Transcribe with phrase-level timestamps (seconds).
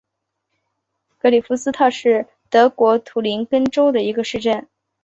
[1.19, 4.67] 格里夫斯特是德国图林根州的一个市镇。